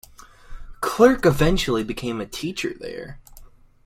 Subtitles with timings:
[0.81, 3.19] Clerc eventually became a teacher there.